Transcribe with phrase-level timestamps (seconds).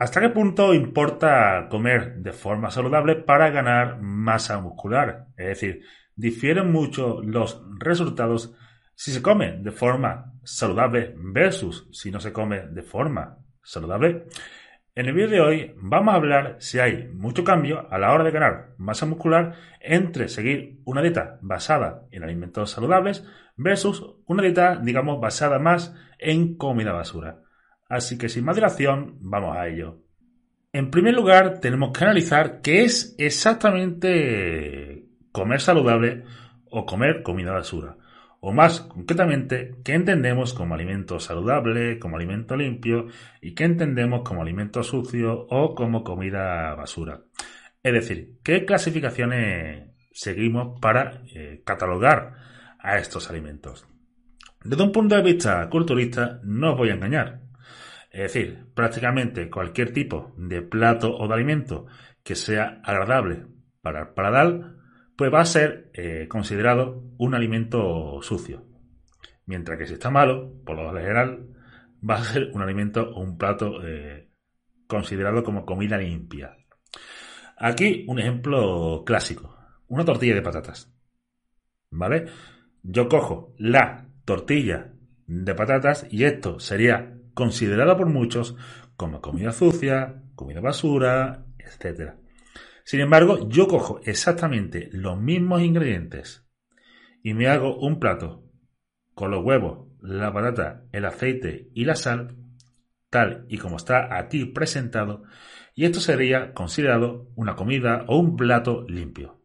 [0.00, 5.26] ¿Hasta qué punto importa comer de forma saludable para ganar masa muscular?
[5.36, 5.82] Es decir,
[6.14, 8.54] difieren mucho los resultados
[8.94, 14.26] si se come de forma saludable versus si no se come de forma saludable.
[14.94, 18.22] En el vídeo de hoy vamos a hablar si hay mucho cambio a la hora
[18.22, 24.76] de ganar masa muscular entre seguir una dieta basada en alimentos saludables versus una dieta,
[24.76, 27.40] digamos, basada más en comida basura.
[27.88, 30.02] Así que sin más dilación, vamos a ello.
[30.72, 36.24] En primer lugar, tenemos que analizar qué es exactamente comer saludable
[36.70, 37.96] o comer comida basura.
[38.40, 43.06] O más concretamente, qué entendemos como alimento saludable, como alimento limpio
[43.40, 47.22] y qué entendemos como alimento sucio o como comida basura.
[47.82, 52.34] Es decir, qué clasificaciones seguimos para eh, catalogar
[52.78, 53.86] a estos alimentos.
[54.62, 57.47] Desde un punto de vista culturista, no os voy a engañar.
[58.10, 61.86] Es decir, prácticamente cualquier tipo de plato o de alimento
[62.22, 63.46] que sea agradable
[63.82, 64.74] para el paladar,
[65.16, 68.64] pues va a ser eh, considerado un alimento sucio.
[69.46, 71.48] Mientras que si está malo, por lo general,
[72.08, 74.30] va a ser un alimento o un plato eh,
[74.86, 76.56] considerado como comida limpia.
[77.56, 79.56] Aquí un ejemplo clásico.
[79.88, 80.94] Una tortilla de patatas.
[81.90, 82.26] ¿Vale?
[82.82, 84.92] Yo cojo la tortilla
[85.26, 88.56] de patatas y esto sería considerada por muchos
[88.96, 92.14] como comida sucia, comida basura, etc.
[92.82, 96.44] Sin embargo, yo cojo exactamente los mismos ingredientes
[97.22, 98.42] y me hago un plato
[99.14, 102.34] con los huevos, la patata, el aceite y la sal,
[103.08, 105.22] tal y como está aquí presentado,
[105.76, 109.44] y esto sería considerado una comida o un plato limpio.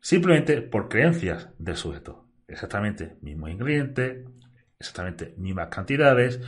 [0.00, 2.26] Simplemente por creencias del sujeto.
[2.48, 4.24] Exactamente mismos ingredientes,
[4.80, 6.40] exactamente mismas cantidades,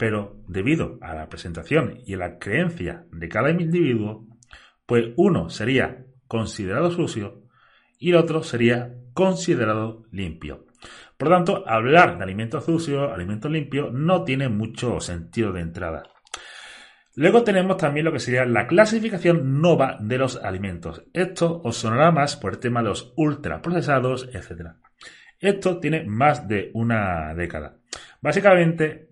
[0.00, 4.26] pero debido a la presentación y a la creencia de cada individuo,
[4.86, 7.42] pues uno sería considerado sucio
[7.98, 10.64] y el otro sería considerado limpio.
[11.18, 16.04] Por lo tanto, hablar de alimentos sucios, alimentos limpios, no tiene mucho sentido de entrada.
[17.14, 21.04] Luego tenemos también lo que sería la clasificación NOVA de los alimentos.
[21.12, 24.76] Esto os sonará más por el tema de los ultraprocesados, etc.
[25.38, 27.76] Esto tiene más de una década.
[28.22, 29.09] Básicamente,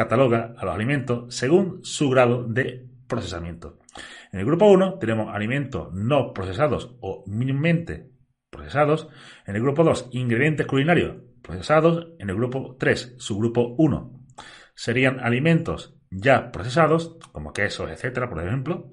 [0.00, 3.78] cataloga a los alimentos según su grado de procesamiento.
[4.32, 8.10] En el grupo 1 tenemos alimentos no procesados o mínimamente
[8.48, 9.08] procesados.
[9.46, 12.08] En el grupo 2, ingredientes culinarios procesados.
[12.18, 14.26] En el grupo 3, subgrupo 1,
[14.74, 18.90] serían alimentos ya procesados, como quesos, etcétera, por ejemplo.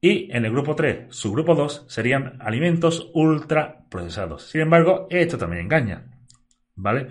[0.00, 4.50] Y en el grupo 3, subgrupo 2, serían alimentos ultra procesados.
[4.50, 6.08] Sin embargo, esto también engaña.
[6.74, 7.08] ¿Vale?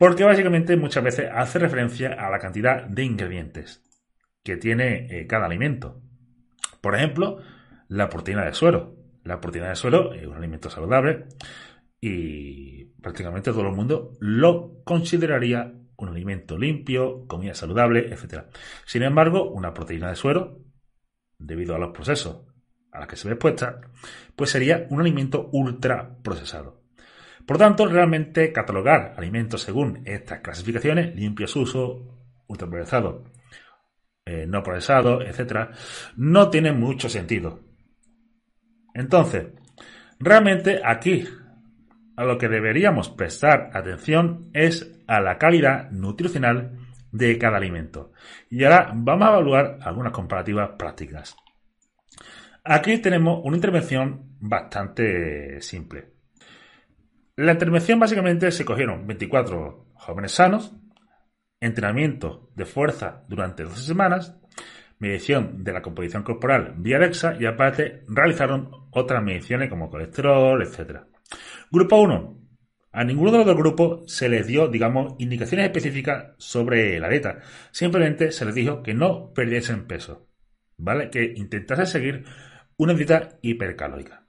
[0.00, 3.84] Porque básicamente muchas veces hace referencia a la cantidad de ingredientes
[4.42, 6.00] que tiene eh, cada alimento.
[6.80, 7.42] Por ejemplo,
[7.88, 8.96] la proteína de suero.
[9.24, 11.26] La proteína de suero es un alimento saludable
[12.00, 18.44] y prácticamente todo el mundo lo consideraría un alimento limpio, comida saludable, etc.
[18.86, 20.62] Sin embargo, una proteína de suero,
[21.38, 22.46] debido a los procesos
[22.90, 23.82] a los que se ve expuesta,
[24.34, 26.79] pues sería un alimento ultra procesado.
[27.50, 33.24] Por tanto, realmente catalogar alimentos según estas clasificaciones, limpio uso, ultraprocesado,
[34.24, 35.70] eh, no procesado, etc.,
[36.14, 37.58] no tiene mucho sentido.
[38.94, 39.48] Entonces,
[40.20, 41.24] realmente aquí
[42.16, 46.78] a lo que deberíamos prestar atención es a la calidad nutricional
[47.10, 48.12] de cada alimento.
[48.48, 51.34] Y ahora vamos a evaluar algunas comparativas prácticas.
[52.62, 56.19] Aquí tenemos una intervención bastante simple.
[57.40, 60.76] La intervención básicamente se cogieron 24 jóvenes sanos,
[61.58, 64.38] entrenamiento de fuerza durante 12 semanas,
[64.98, 71.04] medición de la composición corporal vía DEXA y aparte realizaron otras mediciones como colesterol, etc.
[71.70, 72.38] Grupo 1.
[72.92, 77.38] A ninguno de los dos grupos se les dio, digamos, indicaciones específicas sobre la dieta.
[77.70, 80.28] Simplemente se les dijo que no perdiesen peso,
[80.76, 81.08] ¿vale?
[81.08, 82.24] Que intentasen seguir
[82.76, 84.26] una dieta hipercalórica.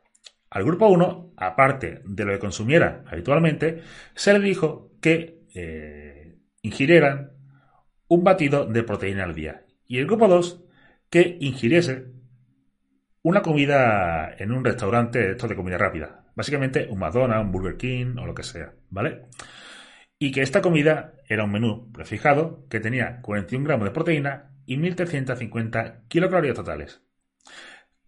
[0.52, 3.84] Al grupo 1, aparte de lo que consumiera habitualmente,
[4.14, 7.32] se le dijo que eh, ingirieran
[8.10, 9.64] un batido de proteína al día.
[9.88, 10.62] Y el grupo 2
[11.10, 12.08] que ingiriese
[13.22, 16.26] una comida en un restaurante de comida rápida.
[16.36, 19.28] Básicamente un McDonald's, un Burger King o lo que sea, ¿vale?
[20.20, 24.76] Y que esta comida era un menú prefijado que tenía 41 gramos de proteína y
[24.76, 27.02] 1350 kilocalorías totales.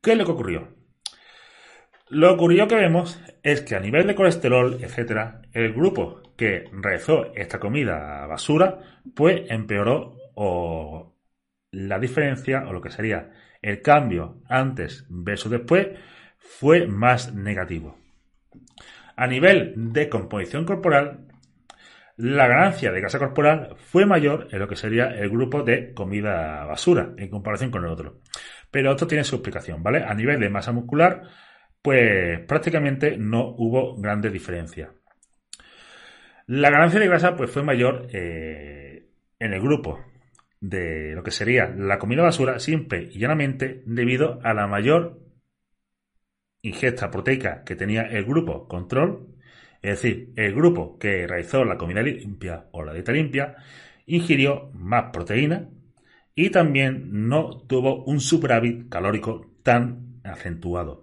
[0.02, 0.83] ¿Qué es lo que ocurrió?
[2.14, 7.34] Lo ocurrió que vemos es que a nivel de colesterol, etcétera, el grupo que realizó
[7.34, 11.16] esta comida basura, pues empeoró o
[11.72, 13.32] la diferencia o lo que sería
[13.64, 15.88] el cambio antes versus después
[16.38, 17.98] fue más negativo.
[19.16, 21.26] A nivel de composición corporal,
[22.16, 26.64] la ganancia de grasa corporal fue mayor en lo que sería el grupo de comida
[26.66, 28.20] basura en comparación con el otro.
[28.70, 30.04] Pero esto tiene su explicación, ¿vale?
[30.04, 31.24] A nivel de masa muscular,
[31.84, 34.90] pues prácticamente no hubo grandes diferencias.
[36.48, 39.10] La ganancia de grasa pues fue mayor eh,
[39.40, 40.00] en el grupo
[40.62, 45.20] de lo que sería la comida basura simple y llanamente debido a la mayor
[46.62, 49.36] ingesta proteica que tenía el grupo control,
[49.82, 53.58] es decir, el grupo que realizó la comida limpia o la dieta limpia,
[54.06, 55.70] ingirió más proteína
[56.36, 61.03] y también no tuvo un superávit calórico tan acentuado.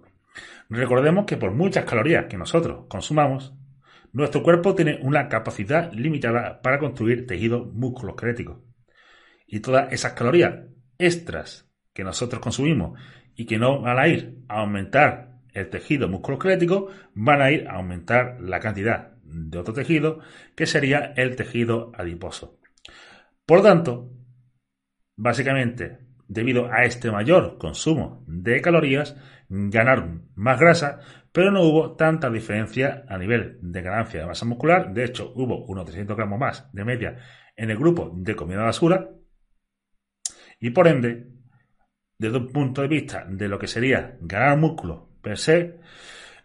[0.69, 3.53] Recordemos que por muchas calorías que nosotros consumamos,
[4.13, 8.63] nuestro cuerpo tiene una capacidad limitada para construir tejido musculoesquelético
[9.47, 10.65] y todas esas calorías
[10.97, 12.99] extras que nosotros consumimos
[13.35, 17.75] y que no van a ir a aumentar el tejido musculoesquelético, van a ir a
[17.75, 20.19] aumentar la cantidad de otro tejido
[20.55, 22.59] que sería el tejido adiposo.
[23.45, 24.09] Por lo tanto,
[25.15, 25.99] básicamente,
[26.31, 29.17] debido a este mayor consumo de calorías,
[29.49, 31.01] ganaron más grasa,
[31.33, 34.93] pero no hubo tanta diferencia a nivel de ganancia de masa muscular.
[34.93, 37.17] De hecho, hubo unos 300 gramos más de media
[37.57, 39.09] en el grupo de comida basura
[40.57, 41.27] y por ende,
[42.17, 45.79] desde un punto de vista de lo que sería ganar músculo per se,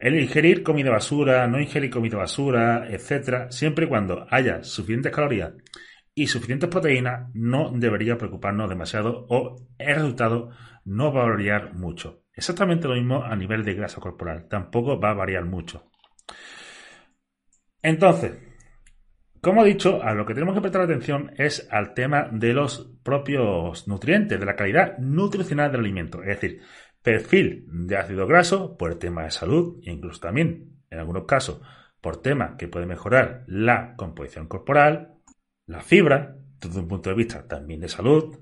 [0.00, 5.52] el ingerir comida basura, no ingerir comida basura, etcétera, siempre y cuando haya suficientes calorías
[6.18, 10.50] y suficientes proteínas, no debería preocuparnos demasiado o el resultado
[10.86, 12.24] no va a variar mucho.
[12.32, 15.90] Exactamente lo mismo a nivel de grasa corporal, tampoco va a variar mucho.
[17.82, 18.32] Entonces,
[19.42, 22.96] como he dicho, a lo que tenemos que prestar atención es al tema de los
[23.02, 26.22] propios nutrientes, de la calidad nutricional del alimento.
[26.22, 26.62] Es decir,
[27.02, 31.60] perfil de ácido graso por el tema de salud e incluso también, en algunos casos,
[32.00, 35.15] por tema que puede mejorar la composición corporal,
[35.66, 38.38] la fibra, desde un punto de vista también de salud,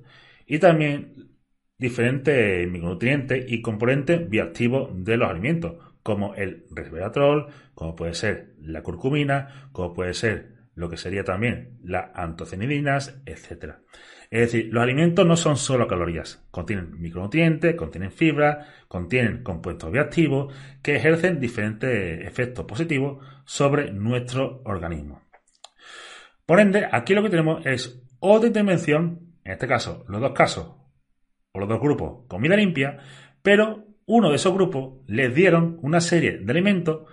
[0.47, 1.31] y también
[1.79, 8.82] diferentes micronutrientes y componentes bioactivos de los alimentos, como el resveratrol, como puede ser la
[8.82, 13.76] curcumina, como puede ser lo que sería también las antocenidinas, etc.
[14.31, 20.53] Es decir, los alimentos no son solo calorías, contienen micronutrientes, contienen fibra, contienen compuestos bioactivos
[20.82, 25.23] que ejercen diferentes efectos positivos sobre nuestro organismo.
[26.46, 30.76] Por ende, aquí lo que tenemos es otra intervención, en este caso, los dos casos
[31.52, 32.99] o los dos grupos, comida limpia,
[33.43, 37.08] pero uno de esos grupos les dieron una serie de alimentos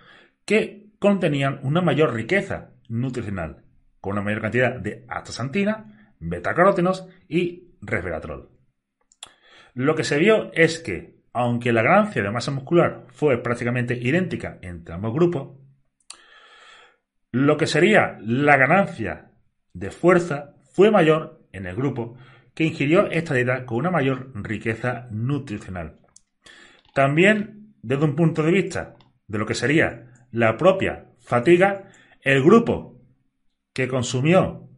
[0.45, 3.63] que contenían una mayor riqueza nutricional,
[4.01, 8.49] con una mayor cantidad de astaxantina, betacarótenos y resveratrol.
[9.73, 14.59] Lo que se vio es que, aunque la ganancia de masa muscular fue prácticamente idéntica
[14.61, 15.60] entre ambos grupos,
[17.31, 19.31] lo que sería la ganancia
[19.73, 22.17] de fuerza fue mayor en el grupo
[22.53, 25.99] que ingirió esta dieta con una mayor riqueza nutricional.
[26.93, 28.95] También, desde un punto de vista
[29.27, 31.89] de lo que sería la propia fatiga,
[32.21, 32.99] el grupo
[33.73, 34.69] que consumió,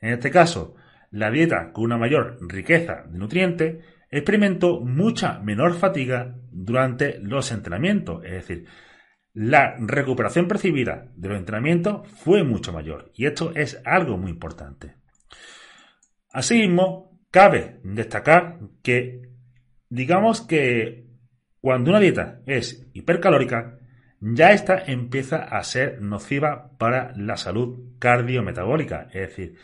[0.00, 0.74] en este caso,
[1.10, 8.24] la dieta con una mayor riqueza de nutrientes, experimentó mucha menor fatiga durante los entrenamientos.
[8.24, 8.66] Es decir,
[9.36, 13.12] la recuperación percibida de los entrenamientos fue mucho mayor.
[13.14, 14.94] Y esto es algo muy importante.
[16.32, 19.28] Asimismo, cabe destacar que,
[19.90, 21.10] digamos que
[21.60, 23.78] cuando una dieta es hipercalórica,
[24.20, 29.58] ya esta empieza a ser nociva para la salud cardiometabólica, es decir,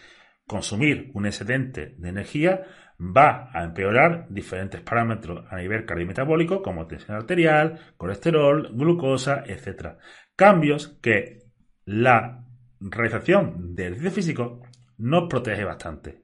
[0.46, 2.66] consumir un excedente de energía
[3.02, 9.96] va a empeorar diferentes parámetros a nivel cardiometabólico como tensión arterial, colesterol, glucosa, etc.
[10.36, 11.40] Cambios que
[11.84, 12.44] la
[12.80, 14.62] realización del ejercicio físico
[14.98, 16.22] nos protege bastante.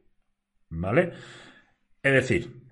[0.71, 1.13] ¿Vale?
[2.03, 2.63] Es decir,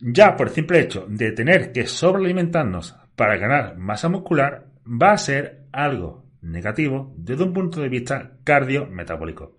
[0.00, 5.18] ya por el simple hecho de tener que sobrealimentarnos para ganar masa muscular, va a
[5.18, 9.56] ser algo negativo desde un punto de vista cardiometabólico.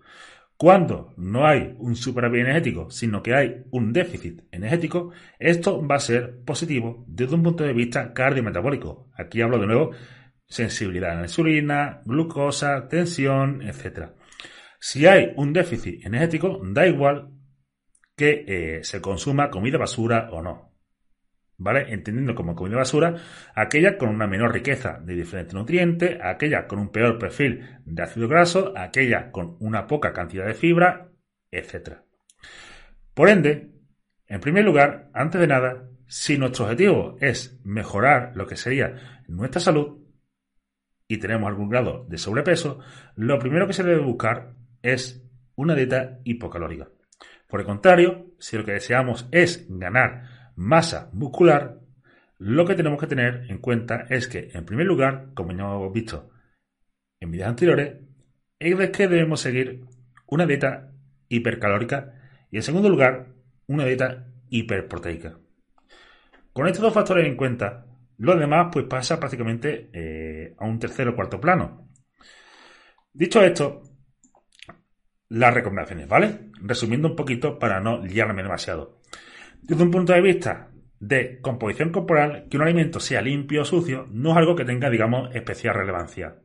[0.60, 6.00] Cuando no hay un superávit energético, sino que hay un déficit energético, esto va a
[6.00, 9.08] ser positivo desde un punto de vista cardiometabólico.
[9.14, 9.92] Aquí hablo de nuevo
[10.46, 14.10] sensibilidad a la insulina, glucosa, tensión, etc.
[14.78, 17.30] Si hay un déficit energético, da igual
[18.14, 20.69] que eh, se consuma comida basura o no.
[21.60, 21.92] ¿Vale?
[21.92, 23.16] Entendiendo como comida basura
[23.54, 28.28] aquella con una menor riqueza de diferentes nutrientes, aquella con un peor perfil de ácido
[28.28, 31.10] graso, aquella con una poca cantidad de fibra,
[31.50, 31.98] etc.
[33.12, 33.72] Por ende,
[34.26, 39.60] en primer lugar, antes de nada, si nuestro objetivo es mejorar lo que sería nuestra
[39.60, 39.98] salud
[41.06, 42.80] y tenemos algún grado de sobrepeso,
[43.16, 45.22] lo primero que se debe buscar es
[45.56, 46.88] una dieta hipocalórica.
[47.48, 51.80] Por el contrario, si lo que deseamos es ganar masa muscular,
[52.38, 55.92] lo que tenemos que tener en cuenta es que, en primer lugar, como ya hemos
[55.92, 56.30] visto
[57.18, 57.96] en videos anteriores,
[58.58, 59.84] es que debemos seguir
[60.26, 60.92] una dieta
[61.28, 62.12] hipercalórica
[62.50, 63.28] y, en segundo lugar,
[63.68, 65.38] una dieta hiperproteica.
[66.52, 67.86] Con estos dos factores en cuenta,
[68.18, 71.88] lo demás pues pasa prácticamente eh, a un tercer o cuarto plano.
[73.14, 73.82] Dicho esto,
[75.30, 76.50] las recomendaciones, ¿vale?
[76.60, 79.00] Resumiendo un poquito para no liarme demasiado.
[79.62, 84.06] Desde un punto de vista de composición corporal, que un alimento sea limpio o sucio
[84.10, 86.36] no es algo que tenga, digamos, especial relevancia.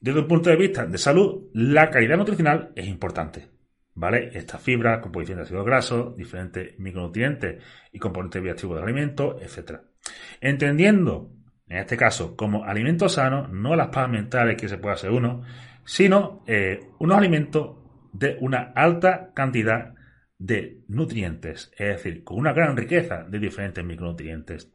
[0.00, 3.48] Desde un punto de vista de salud, la calidad nutricional es importante.
[3.96, 4.30] ¿Vale?
[4.34, 9.80] Estas fibras, composición de ácidos grasos, diferentes micronutrientes y componentes bioactivos del alimento, etc.
[10.40, 11.30] Entendiendo,
[11.68, 15.42] en este caso, como alimentos sanos, no las paz mentales que se puede hacer uno,
[15.84, 17.76] sino eh, unos alimentos
[18.12, 19.94] de una alta cantidad
[20.38, 24.72] de nutrientes, es decir, con una gran riqueza de diferentes micronutrientes.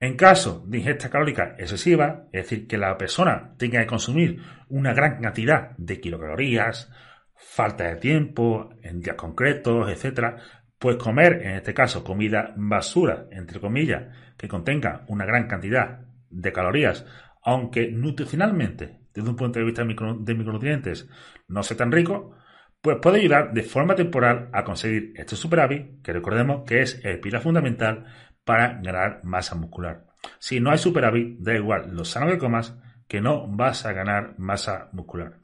[0.00, 4.94] En caso de ingesta calórica excesiva, es decir, que la persona tenga que consumir una
[4.94, 6.92] gran cantidad de kilocalorías,
[7.34, 10.36] falta de tiempo, en días concretos, etc.,
[10.78, 14.04] pues comer, en este caso, comida basura, entre comillas,
[14.36, 17.04] que contenga una gran cantidad de calorías,
[17.42, 21.08] aunque nutricionalmente, desde un punto de vista de micronutrientes,
[21.48, 22.36] no sea tan rico,
[22.80, 27.20] pues puede ayudar de forma temporal a conseguir este superávit, que recordemos que es el
[27.20, 28.06] pilar fundamental
[28.44, 30.06] para ganar masa muscular.
[30.38, 34.34] Si no hay superávit, da igual lo sano que comas, que no vas a ganar
[34.38, 35.38] masa muscular.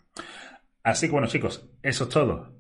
[0.82, 2.54] Así que bueno chicos, eso es todo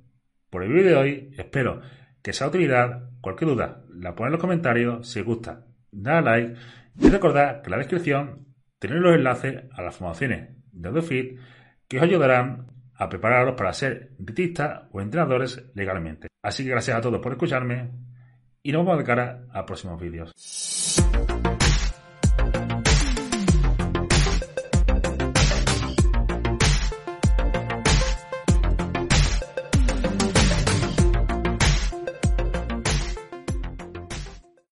[0.50, 1.34] por el vídeo de hoy.
[1.36, 1.80] Espero
[2.22, 3.10] que sea de utilidad.
[3.20, 5.08] Cualquier duda, la ponéis en los comentarios.
[5.08, 6.60] Si os gusta, dale like.
[7.00, 8.46] Y recordad que en la descripción
[8.78, 11.38] tenéis los enlaces a las formaciones de AutoFit
[11.88, 12.66] que os ayudarán
[12.96, 16.28] a prepararos para ser dietistas o entrenadores legalmente.
[16.42, 17.90] Así que gracias a todos por escucharme
[18.62, 21.03] y nos vemos de cara a próximos vídeos.